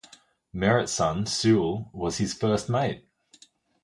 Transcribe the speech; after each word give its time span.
Merritt's 0.51 0.93
son, 0.93 1.27
Sewall, 1.27 1.91
was 1.93 2.17
his 2.17 2.33
first 2.33 2.69
mate. 2.71 3.07